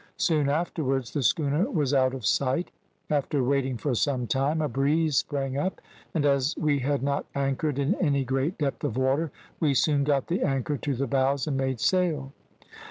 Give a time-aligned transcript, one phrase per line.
[0.17, 2.71] Soon afterwards the schooner was out of sight.
[3.07, 5.79] After waiting for some time a breeze sprang up,
[6.15, 10.25] and as we had not anchored in any great depth of water we soon got
[10.25, 12.33] the anchor to the bows and made sail.